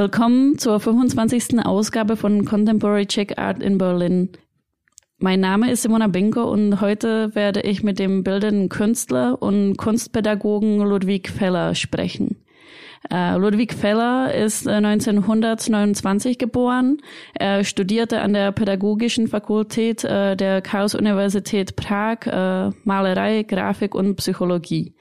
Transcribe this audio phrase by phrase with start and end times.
[0.00, 1.62] Willkommen zur 25.
[1.62, 4.30] Ausgabe von Contemporary Czech Art in Berlin.
[5.18, 10.78] Mein Name ist Simona Binko und heute werde ich mit dem bildenden Künstler und Kunstpädagogen
[10.78, 12.39] Ludwig Feller sprechen.
[13.08, 16.98] Uh, Ludwig Feller ist 1929 äh, geboren.
[17.32, 22.26] Er studierte an der Pädagogischen Fakultät uh, der Chaos-Universität Prag
[22.84, 24.94] Malerei, Grafik und Psychologie.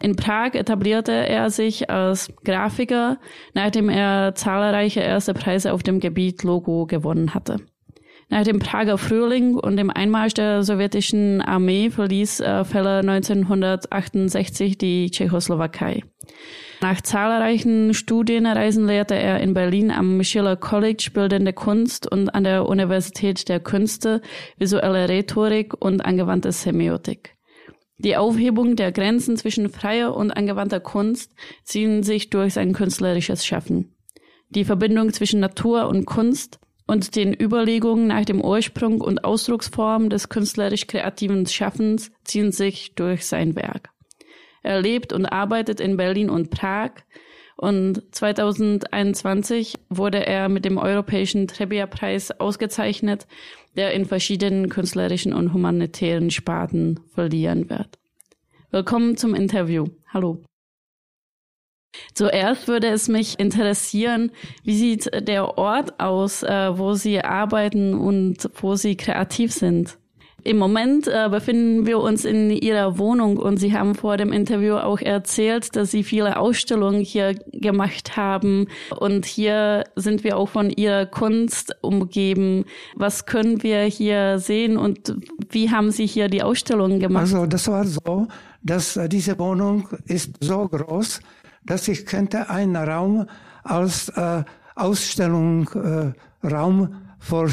[0.00, 3.18] In Prag etablierte er sich als Grafiker,
[3.52, 7.58] nachdem er zahlreiche erste Preise auf dem Gebiet Logo gewonnen hatte.
[8.30, 15.10] Nach dem Prager Frühling und dem Einmarsch der sowjetischen Armee verließ äh, Feller 1968 die
[15.10, 16.02] Tschechoslowakei.
[16.84, 22.68] Nach zahlreichen Studienreisen lehrte er in Berlin am Schiller College Bildende Kunst und an der
[22.68, 24.20] Universität der Künste
[24.58, 27.38] visuelle Rhetorik und angewandte Semiotik.
[27.96, 33.96] Die Aufhebung der Grenzen zwischen freier und angewandter Kunst ziehen sich durch sein künstlerisches Schaffen.
[34.50, 40.28] Die Verbindung zwischen Natur und Kunst und den Überlegungen nach dem Ursprung und Ausdrucksform des
[40.28, 43.93] künstlerisch kreativen Schaffens ziehen sich durch sein Werk.
[44.64, 46.90] Er lebt und arbeitet in Berlin und Prag
[47.56, 53.26] und 2021 wurde er mit dem Europäischen Trebia-Preis ausgezeichnet,
[53.76, 57.98] der in verschiedenen künstlerischen und humanitären Sparten verliehen wird.
[58.70, 59.86] Willkommen zum Interview.
[60.12, 60.42] Hallo.
[62.14, 64.32] Zuerst würde es mich interessieren,
[64.64, 69.96] wie sieht der Ort aus, äh, wo Sie arbeiten und wo Sie kreativ sind?
[70.42, 74.74] Im Moment äh, befinden wir uns in Ihrer Wohnung und Sie haben vor dem Interview
[74.74, 78.66] auch erzählt, dass Sie viele Ausstellungen hier gemacht haben
[78.98, 82.66] und hier sind wir auch von Ihrer Kunst umgeben.
[82.94, 85.16] Was können wir hier sehen und
[85.50, 87.22] wie haben Sie hier die Ausstellungen gemacht?
[87.22, 88.28] Also das war so,
[88.62, 91.20] dass äh, diese Wohnung ist so groß,
[91.64, 93.26] dass ich könnte einen Raum
[93.62, 94.44] als äh,
[94.74, 96.12] Ausstellungsraum
[96.82, 97.48] äh, vor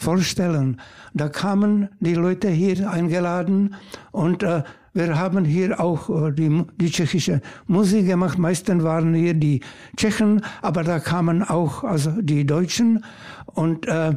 [0.00, 0.80] vorstellen.
[1.12, 3.74] Da kamen die Leute hier eingeladen
[4.12, 4.62] und äh,
[4.94, 8.38] wir haben hier auch äh, die, die tschechische Musik gemacht.
[8.38, 9.60] Meistens waren hier die
[9.96, 13.04] Tschechen, aber da kamen auch also die Deutschen.
[13.46, 14.14] Und äh,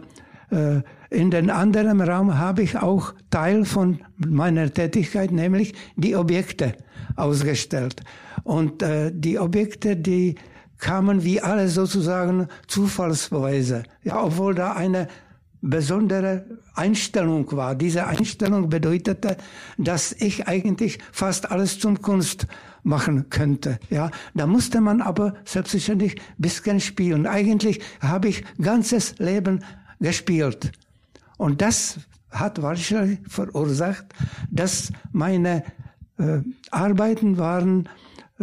[0.52, 6.74] äh, in den anderen Raum habe ich auch Teil von meiner Tätigkeit, nämlich die Objekte
[7.18, 8.02] ausgestellt.
[8.44, 10.36] Und äh, die Objekte, die
[10.80, 13.84] kamen wie alle sozusagen zufallsweise.
[14.04, 15.08] Ja, obwohl da eine
[15.64, 17.74] besondere Einstellung war.
[17.74, 19.38] Diese Einstellung bedeutete,
[19.78, 22.48] dass ich eigentlich fast alles zum Kunst
[22.84, 23.80] machen könnte.
[23.90, 27.26] Ja, da musste man aber selbstverständlich bisschen spielen.
[27.26, 29.64] Eigentlich habe ich ganzes Leben
[30.02, 30.74] gespielt.
[31.38, 31.98] Und das
[32.30, 34.06] hat wahrscheinlich verursacht,
[34.52, 35.64] dass meine
[36.18, 36.40] äh,
[36.72, 37.88] Arbeiten waren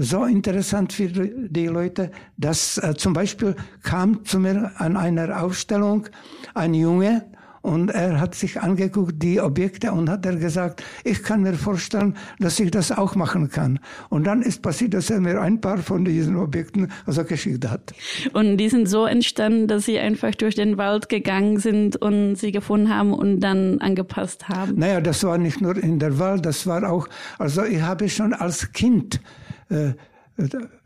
[0.01, 6.09] so interessant für die Leute, dass äh, zum Beispiel kam zu mir an einer Ausstellung
[6.55, 7.27] ein Junge
[7.63, 12.17] und er hat sich angeguckt, die Objekte, und hat er gesagt, ich kann mir vorstellen,
[12.39, 13.79] dass ich das auch machen kann.
[14.09, 17.93] Und dann ist passiert, dass er mir ein paar von diesen Objekten also geschickt hat.
[18.33, 22.51] Und die sind so entstanden, dass sie einfach durch den Wald gegangen sind und sie
[22.51, 24.79] gefunden haben und dann angepasst haben?
[24.79, 28.33] Naja, das war nicht nur in der Wald, das war auch, also ich habe schon
[28.33, 29.21] als Kind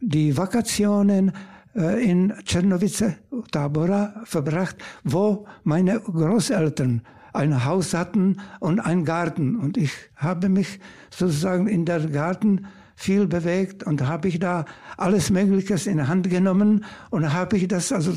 [0.00, 1.32] die Vakationen
[1.74, 3.16] äh, in Czernowice,
[3.50, 7.02] Tabora, verbracht, wo meine Großeltern
[7.32, 9.56] ein Haus hatten und einen Garten.
[9.56, 10.78] Und ich habe mich
[11.10, 14.64] sozusagen in der Garten viel bewegt und habe ich da
[14.96, 18.12] alles Mögliche in Hand genommen und habe ich das also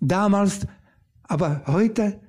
[0.00, 0.66] damals,
[1.24, 2.20] aber heute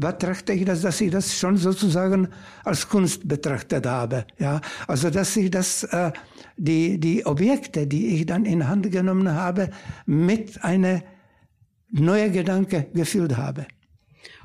[0.00, 2.28] betrachte ich das, dass ich das schon sozusagen
[2.64, 4.24] als Kunst betrachtet habe.
[4.38, 6.12] Ja, also dass ich das, äh,
[6.56, 9.70] die die Objekte, die ich dann in Hand genommen habe,
[10.06, 11.02] mit einer
[11.90, 13.66] neuen Gedanke gefüllt habe.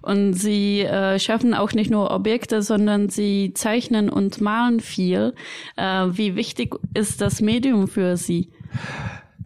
[0.02, 5.34] Und sie äh, schaffen auch nicht nur Objekte, sondern sie zeichnen und malen viel.
[5.78, 8.52] Äh, wie wichtig ist das Medium für Sie?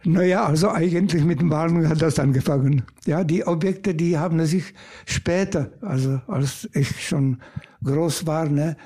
[0.05, 2.83] Naja, also eigentlich mit dem Malen hat das angefangen.
[3.05, 4.73] Ja, die Objekte, die haben sich
[5.05, 7.39] später, also als ich schon
[7.83, 8.77] groß war, ne,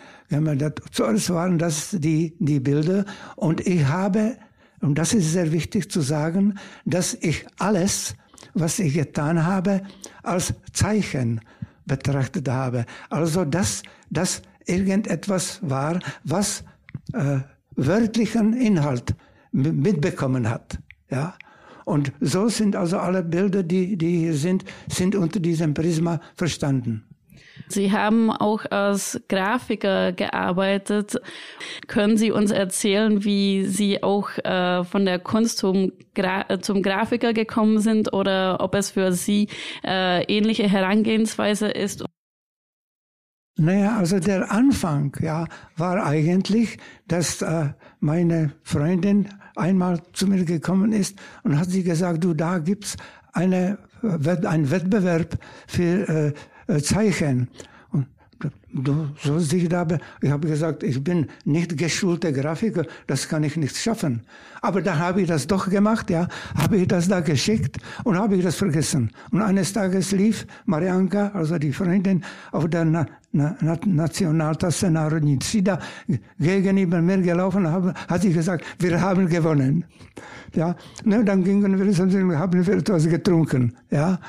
[0.92, 3.06] zuerst waren das die, die Bilder
[3.36, 4.38] und ich habe,
[4.81, 8.16] und das ist sehr wichtig zu sagen, dass ich alles,
[8.56, 9.83] was ich getan habe,
[10.24, 11.42] als Zeichen
[11.86, 12.86] betrachtet habe.
[13.09, 16.63] Also, dass das irgendetwas war, was
[17.13, 17.39] äh,
[17.75, 19.16] wörtlichen Inhalt
[19.51, 20.80] mitbekommen hat.
[21.13, 21.36] Ja?
[21.86, 27.04] Und so sind also alle Bilder, die, die hier sind, sind unter diesem Prisma verstanden.
[27.68, 31.19] Sie haben auch als Grafiker gearbeitet.
[31.88, 37.31] Können Sie uns erzählen, wie Sie auch äh, von der Kunst zum, Gra zum Grafiker
[37.33, 39.50] gekommen sind oder ob es für Sie
[39.86, 42.04] äh, ähnliche Herangehensweise ist?
[43.55, 45.45] Naja, also der Anfang ja,
[45.77, 46.77] war eigentlich,
[47.07, 47.69] dass äh,
[48.00, 52.97] meine Freundin einmal zu mir gekommen ist und hat sie gesagt, du, da gibt's
[53.31, 56.33] eine, ein Wettbewerb für
[56.67, 57.50] äh, äh, Zeichen.
[58.72, 59.86] Du sollst dich da,
[60.22, 64.22] ich habe gesagt, ich bin nicht geschulter Grafiker, das kann ich nicht schaffen.
[64.62, 68.36] Aber dann habe ich das doch gemacht, ja, habe ich das da geschickt und habe
[68.36, 69.12] ich das vergessen.
[69.31, 75.38] Und eines Tages lief Marianka, also die Freundin, auf der Na Na Na Nationaltasse Narodní
[75.40, 75.80] Třída
[76.40, 79.86] gegenüber mir gelaufen, habe, hat sie gesagt, wir haben gewonnen.
[80.56, 84.19] Ja, ne, dann gingen wir, haben wir etwas getrunken, ja.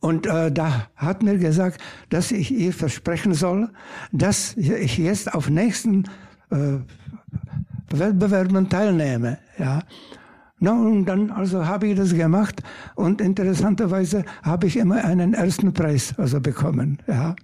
[0.00, 3.68] Und äh, da hat mir gesagt, dass ich ihr versprechen soll,
[4.12, 6.04] dass ich jetzt auf nächsten
[6.50, 6.78] äh,
[7.90, 9.38] Wettbewerben teilnehme.
[9.58, 9.82] Ja.
[10.58, 12.62] Na, und dann also habe ich das gemacht
[12.94, 16.98] und interessanterweise habe ich immer einen ersten Preis also bekommen.
[17.06, 17.34] Ja.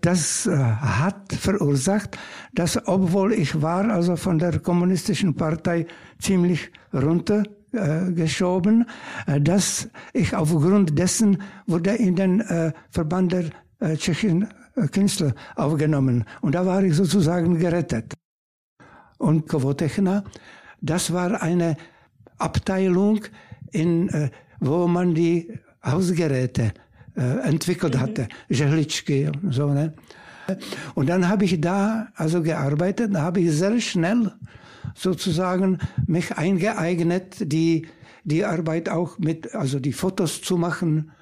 [0.00, 2.18] Das äh, hat verursacht,
[2.54, 5.86] dass obwohl ich war also von der kommunistischen Partei
[6.18, 8.86] ziemlich runter äh, geschoben,
[9.26, 13.44] äh, dass ich aufgrund dessen wurde in den äh, Verband der
[13.78, 16.24] äh, tschechischen äh, Künstler aufgenommen.
[16.40, 18.14] Und da war ich sozusagen gerettet.
[19.18, 20.24] Und Kovotechna,
[20.80, 21.76] das war eine
[22.38, 23.20] Abteilung,
[23.70, 25.52] in, wo man die
[25.84, 26.72] Hausgeräte
[27.14, 28.00] entwickelt mhm.
[28.00, 29.68] hatte, Žehličky und so.
[29.68, 29.92] Ne?
[30.94, 34.32] Und dann habe ich da also gearbeitet, da habe ich sehr schnell
[34.94, 37.86] sozusagen mich eingeeignet, die,
[38.24, 41.12] die Arbeit auch mit, also die Fotos zu machen.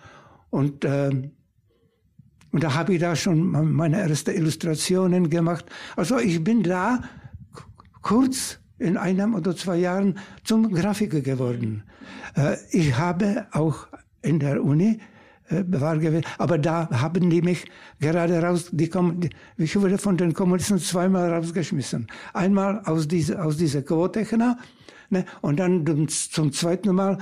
[0.51, 1.11] Und, äh,
[2.51, 5.67] und da habe ich da schon meine ersten Illustrationen gemacht.
[5.97, 7.03] Also ich bin da
[8.03, 11.83] kurz in einem oder zwei Jahren zum Grafiker geworden.
[12.37, 13.89] Äh, ich habe auch
[14.23, 15.01] in der Uni
[15.51, 16.25] war gewesen.
[16.39, 17.65] Aber da haben die mich
[18.01, 22.07] gerade raus, die, kommen, ich wurde von den Kommunisten zweimal rausgeschmissen.
[22.35, 24.27] Einmal aus dieser, aus dieser Quote,
[25.11, 27.19] ne, und dann zum zweiten Mal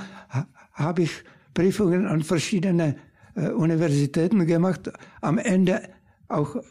[0.73, 2.95] habe ich Prüfungen an verschiedene
[3.35, 4.91] äh, Universitäten gemacht.
[5.21, 5.81] Am Ende
[6.27, 6.61] auch äh,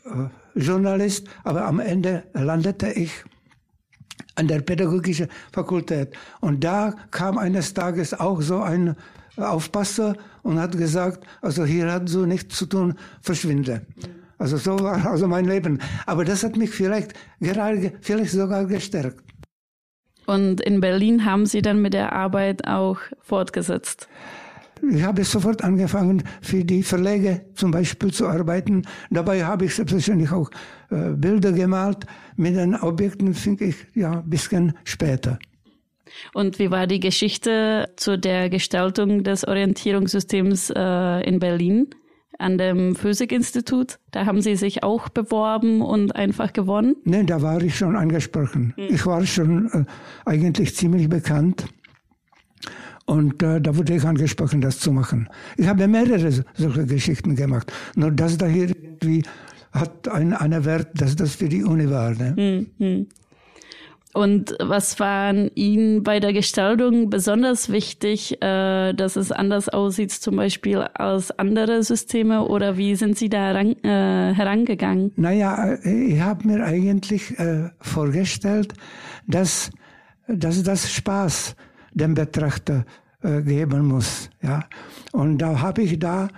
[0.55, 3.25] Journalist, aber am Ende landete ich
[4.37, 6.15] an der pädagogischen Fakultät.
[6.41, 8.97] Und da kam eines Tages auch so ein
[9.37, 13.83] Aufpasser und hat gesagt, also hier hat so nichts zu tun, verschwinde.
[14.39, 15.81] Also so war also mein Leben.
[16.07, 19.23] Aber das hat mich vielleicht gerade, vielleicht sogar gestärkt.
[20.27, 24.09] Und in Berlin haben Sie dann mit der Arbeit auch fortgesetzt?
[24.83, 28.83] Ich habe sofort angefangen, für die Verlage zum Beispiel zu arbeiten.
[29.11, 30.51] Dabei habe ich selbstverständlich auch
[30.91, 32.05] äh, Bilder gemalt.
[32.37, 35.39] Mit den Objekten fing ich ja ein bisschen später.
[36.35, 41.91] Und wie war die Geschichte zu der Gestaltung des Orientierungssystems äh, in Berlin
[42.39, 43.99] an dem Physikinstitut?
[44.11, 46.97] Da haben Sie sich auch beworben und einfach gewonnen?
[47.05, 48.75] Nein, da war ich schon angesprochen.
[48.77, 48.87] Hm.
[48.91, 49.85] Ich war schon äh,
[50.25, 51.67] eigentlich ziemlich bekannt.
[53.07, 55.29] Und äh, da wurde ich angesprochen, das zu machen.
[55.57, 57.73] Ich habe mehrere solche Geschichten gemacht.
[57.95, 59.23] Nur das da hier irgendwie
[59.73, 62.11] hat einen, einen Wert, dass das für die Uni war.
[62.11, 62.35] Ne?
[62.37, 63.07] Hm, hm.
[64.17, 70.37] Und was war Ihnen bei der Gestaltung besonders wichtig, äh, dass es anders aussieht, zum
[70.37, 72.47] Beispiel als andere Systeme?
[72.49, 75.13] Oder wie sind Sie da heran, äh, herangegangen?
[75.17, 78.73] Naja, ich habe mir eigentlich äh, vorgestellt,
[79.27, 79.71] dass,
[80.29, 81.55] dass das Spaß
[81.93, 82.87] dem Betrachter
[83.23, 84.31] äh, geben muss.
[84.43, 84.65] Ja?
[85.13, 86.29] Und da habe ich da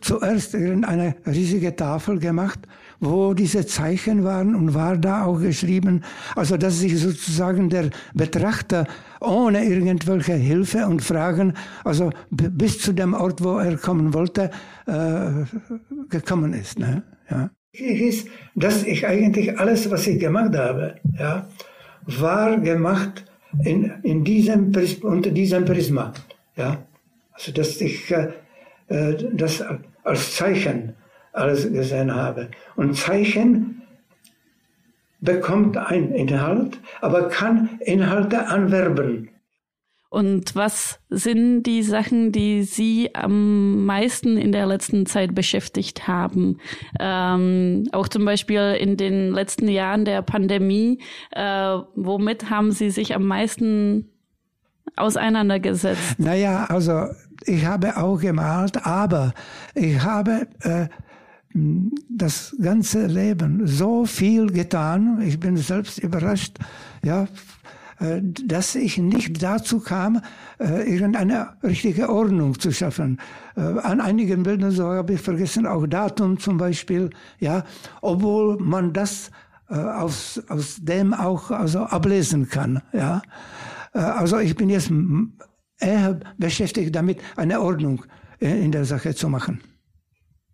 [0.00, 2.58] zuerst eine riesige Tafel gemacht
[3.00, 6.04] wo diese Zeichen waren und war da auch geschrieben,
[6.36, 8.86] also dass sich sozusagen der Betrachter
[9.20, 14.50] ohne irgendwelche Hilfe und Fragen, also bis zu dem Ort, wo er kommen wollte,
[14.86, 15.44] äh,
[16.08, 16.78] gekommen ist.
[16.78, 17.02] Ne?
[17.30, 17.50] Ja.
[17.72, 21.48] Ist, dass ich eigentlich alles, was ich gemacht habe, ja,
[22.06, 23.24] war gemacht
[23.64, 26.12] in, in diesem unter diesem Prisma.
[26.56, 26.84] Ja.
[27.32, 28.28] Also dass ich äh,
[28.88, 29.64] äh das
[30.02, 30.94] als Zeichen
[31.32, 32.50] alles gesehen habe.
[32.76, 33.82] Und Zeichen
[35.20, 39.30] bekommt einen Inhalt, aber kann Inhalte anwerben.
[40.10, 46.58] Und was sind die Sachen, die Sie am meisten in der letzten Zeit beschäftigt haben?
[46.98, 50.98] Ähm, auch zum Beispiel in den letzten Jahren der Pandemie.
[51.30, 54.10] Äh, womit haben Sie sich am meisten
[54.96, 56.18] auseinandergesetzt?
[56.18, 57.06] Naja, also
[57.44, 59.32] ich habe auch gemalt, aber
[59.76, 60.88] ich habe äh,
[61.52, 65.20] das ganze Leben so viel getan.
[65.22, 66.58] Ich bin selbst überrascht,
[67.02, 67.26] ja,
[68.00, 70.22] äh, dass ich nicht dazu kam,
[70.58, 73.18] äh, irgendeine richtige Ordnung zu schaffen.
[73.56, 77.64] Äh, an einigen Bildern so habe ich vergessen, auch Datum zum Beispiel, ja,
[78.00, 79.30] obwohl man das
[79.68, 83.22] aus, aus dem auch also ablesen kann, ja.
[83.92, 84.90] Also ich bin jetzt
[85.78, 88.04] eher beschäftigt damit, eine Ordnung
[88.40, 89.60] in der Sache zu machen.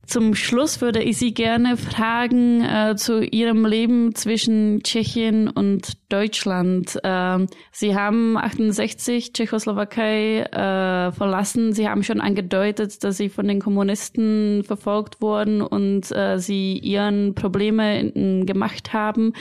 [0.07, 6.97] Zum Schluss würde ich Sie gerne fragen äh, zu Ihrem Leben zwischen Tschechien und Deutschland.
[7.03, 11.73] Äh, Sie haben 68 Tschechoslowakei äh, verlassen.
[11.73, 17.35] Sie haben schon angedeutet, dass Sie von den Kommunisten verfolgt wurden und äh, Sie Ihren
[17.35, 19.33] Probleme in, gemacht haben.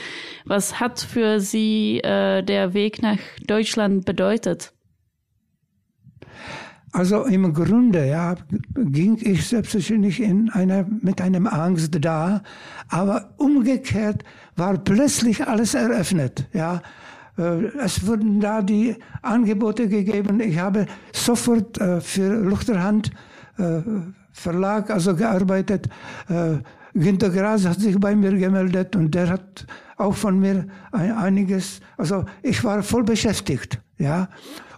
[0.46, 4.72] Was hat für Sie äh, der Weg nach Deutschland bedeutet?
[6.92, 8.36] Also im Grunde ja,
[8.74, 12.42] ging ich selbstverständlich in einer, mit einem Angst da,
[12.88, 14.24] aber umgekehrt
[14.54, 16.48] war plötzlich alles eröffnet.
[16.52, 16.80] Ja.
[17.38, 20.40] Äh, es wurden da die Angebote gegeben.
[20.40, 23.10] Ich habe sofort äh, für Luchterhand
[23.58, 23.80] äh,
[24.32, 25.88] Verlag also gearbeitet.
[26.92, 29.66] Günter Gras hat sich bei mir gemeldet und der hat
[29.96, 34.28] auch von mir einiges, also ich war voll beschäftigt, ja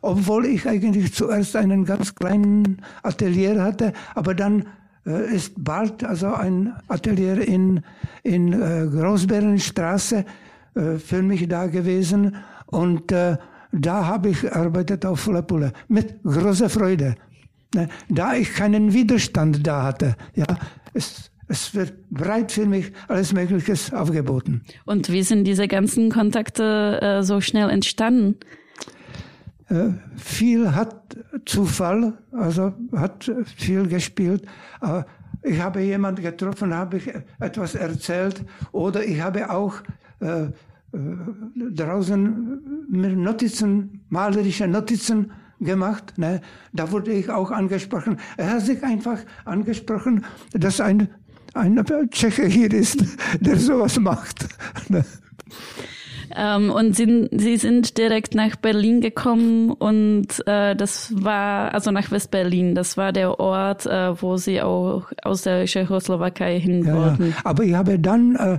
[0.03, 4.67] obwohl ich eigentlich zuerst einen ganz kleinen Atelier hatte, aber dann
[5.07, 7.83] äh, ist bald also ein Atelier in,
[8.23, 10.25] in äh, Großbärenstraße
[10.75, 13.37] äh, für mich da gewesen und äh,
[13.73, 17.17] da habe ich gearbeitet auf voller Pulle mit großer Freude.
[17.75, 17.89] Ne?
[18.09, 20.47] Da ich keinen Widerstand da hatte, ja,
[20.95, 24.63] es, es wird breit für mich alles Mögliche aufgeboten.
[24.87, 28.37] Und wie sind diese ganzen Kontakte äh, so schnell entstanden?
[29.69, 34.47] Äh, viel hat Zufall, also hat viel gespielt.
[34.81, 35.03] Äh,
[35.43, 39.75] ich habe jemanden getroffen, habe ich etwas erzählt oder ich habe auch
[40.21, 40.47] äh,
[40.93, 46.17] draußen Notizen, malerische Notizen gemacht.
[46.17, 46.41] Ne?
[46.73, 48.19] Da wurde ich auch angesprochen.
[48.37, 51.09] Er hat sich einfach angesprochen, dass ein,
[51.55, 53.05] ein Tscheche hier ist,
[53.41, 54.47] der sowas macht.
[56.37, 62.11] Ähm, und sie, sie sind direkt nach Berlin gekommen und äh, das war, also nach
[62.11, 67.35] West-Berlin, das war der Ort, äh, wo sie auch aus der Tschechoslowakei hin ja, wollten.
[67.45, 68.59] Aber ich habe dann äh,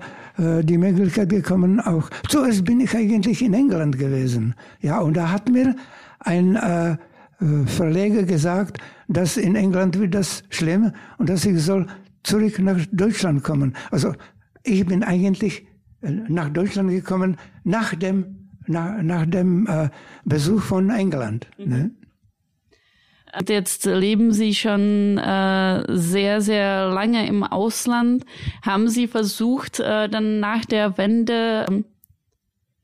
[0.59, 4.55] äh, die Möglichkeit bekommen, auch, zuerst bin ich eigentlich in England gewesen.
[4.81, 5.75] Ja, und da hat mir
[6.19, 6.97] ein äh, äh
[7.65, 11.87] Verleger gesagt, dass in England wird das schlimm und dass ich soll
[12.23, 13.75] zurück nach Deutschland kommen.
[13.91, 14.13] Also
[14.63, 15.65] ich bin eigentlich
[16.01, 19.89] nach Deutschland gekommen nach dem, nach, nach dem äh,
[20.25, 21.47] Besuch von England.
[21.57, 21.69] Mhm.
[21.69, 21.91] Ne?
[23.47, 28.25] Jetzt leben Sie schon äh, sehr, sehr lange im Ausland.
[28.63, 31.85] Haben Sie versucht, äh, dann nach der Wende ähm,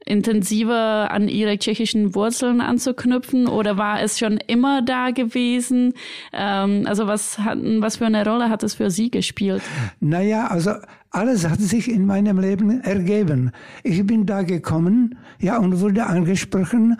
[0.06, 5.94] intensiver an ihre tschechischen Wurzeln anzuknüpfen oder war es schon immer da gewesen?
[6.32, 9.64] Ähm, also was, hat, was für eine Rolle hat es für Sie gespielt?
[10.00, 10.72] Naja, also
[11.10, 13.52] alles hat sich in meinem Leben ergeben.
[13.84, 16.98] Ich bin da gekommen, ja, und wurde angesprochen,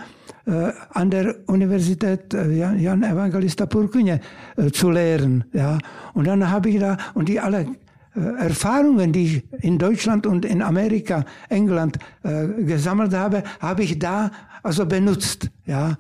[0.48, 4.20] äh, an der Universität äh, Jan Evangelista Purkyně
[4.58, 5.78] äh, zu lehren, ja.
[6.14, 7.68] Und dann habe ich da, und die alle
[8.16, 14.32] Erfahrungen, die ich in Deutschland und in Amerika, England äh, gesammelt habe, habe ich da
[14.64, 15.98] also benutzt, ja.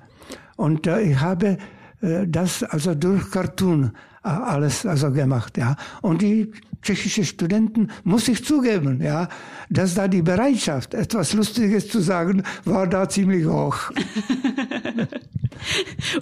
[0.55, 1.57] Und äh, ich habe
[2.01, 3.91] äh, das also durch Cartoon
[4.23, 5.75] äh, alles also gemacht, ja.
[6.01, 6.51] Und die
[6.85, 9.27] tschechische Studenten, muss ich zugeben, ja,
[9.69, 13.91] dass da die Bereitschaft, etwas Lustiges zu sagen, war da ziemlich hoch.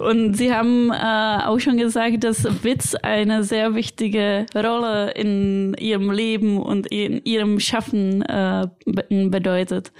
[0.00, 6.10] Und Sie haben äh, auch schon gesagt, dass Witz eine sehr wichtige Rolle in Ihrem
[6.10, 9.92] Leben und in Ihrem Schaffen äh, bedeutet.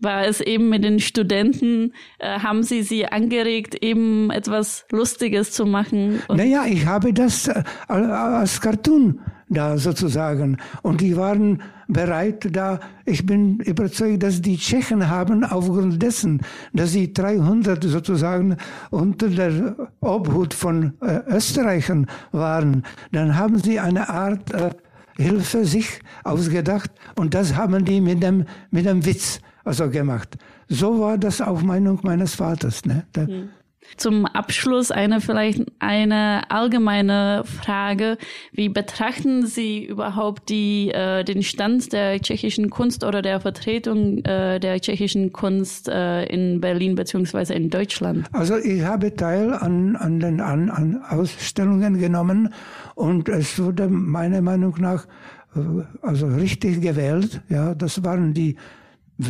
[0.00, 5.64] War es eben mit den Studenten, äh, haben Sie sie angeregt, eben etwas Lustiges zu
[5.64, 6.22] machen?
[6.28, 9.20] naja, ich habe das äh, als Cartoon
[9.52, 10.58] da sozusagen.
[10.82, 12.80] Und die waren bereit da.
[13.04, 16.40] Ich bin überzeugt, dass die Tschechen haben aufgrund dessen,
[16.72, 18.56] dass sie 300 sozusagen
[18.90, 24.70] unter der Obhut von äh, Österreichern waren, dann haben sie eine Art äh,
[25.16, 30.36] Hilfe sich ausgedacht und das haben die mit dem, mit dem Witz also gemacht.
[30.68, 32.84] So war das auch Meinung meines Vaters.
[32.84, 33.04] Ne?
[33.14, 33.50] Der, mhm.
[33.96, 38.16] Zum Abschluss eine vielleicht eine allgemeine Frage.
[38.52, 44.58] Wie betrachten Sie überhaupt die, äh, den Stand der tschechischen Kunst oder der Vertretung äh,
[44.60, 48.26] der tschechischen Kunst äh, in Berlin beziehungsweise in Deutschland?
[48.32, 52.52] Also ich habe teil an, an den an, an Ausstellungen genommen
[52.94, 55.06] und es wurde meiner Meinung nach
[55.54, 55.60] äh,
[56.02, 57.42] also richtig gewählt.
[57.48, 58.56] Ja, das waren die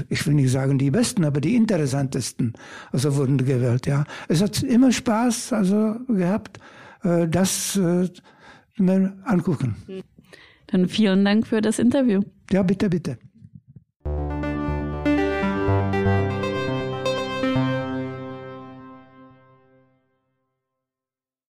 [0.08, 2.54] ich will nicht sagen die besten, aber die interessantesten,
[2.92, 4.04] also wurden gewählt, ja.
[4.28, 6.58] Es hat immer Spaß, also gehabt,
[7.02, 8.08] äh, das äh,
[8.76, 9.76] mal angucken.
[10.68, 12.22] Dann vielen Dank für das Interview.
[12.50, 13.18] Ja, bitte, bitte.